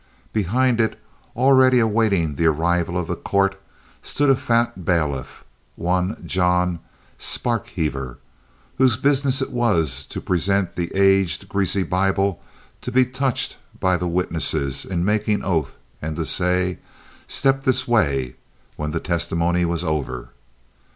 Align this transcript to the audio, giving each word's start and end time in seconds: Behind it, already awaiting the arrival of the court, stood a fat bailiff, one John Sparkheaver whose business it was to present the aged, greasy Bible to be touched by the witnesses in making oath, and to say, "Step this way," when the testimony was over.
Behind 0.33 0.81
it, 0.81 0.99
already 1.35 1.77
awaiting 1.77 2.33
the 2.33 2.47
arrival 2.47 2.97
of 2.97 3.05
the 3.07 3.15
court, 3.15 3.61
stood 4.01 4.31
a 4.31 4.35
fat 4.35 4.83
bailiff, 4.83 5.43
one 5.75 6.23
John 6.25 6.79
Sparkheaver 7.19 8.17
whose 8.79 8.97
business 8.97 9.43
it 9.43 9.51
was 9.51 10.03
to 10.07 10.19
present 10.19 10.75
the 10.75 10.91
aged, 10.95 11.47
greasy 11.47 11.83
Bible 11.83 12.41
to 12.81 12.91
be 12.91 13.05
touched 13.05 13.57
by 13.79 13.95
the 13.95 14.07
witnesses 14.07 14.85
in 14.85 15.05
making 15.05 15.43
oath, 15.43 15.77
and 16.01 16.15
to 16.15 16.25
say, 16.25 16.79
"Step 17.27 17.61
this 17.61 17.87
way," 17.87 18.37
when 18.77 18.89
the 18.89 18.99
testimony 18.99 19.65
was 19.65 19.83
over. 19.83 20.29